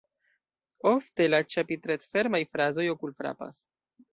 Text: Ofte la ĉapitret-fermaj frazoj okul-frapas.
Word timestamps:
Ofte 0.91 1.27
la 1.27 1.41
ĉapitret-fermaj 1.55 2.43
frazoj 2.57 2.87
okul-frapas. 2.95 3.63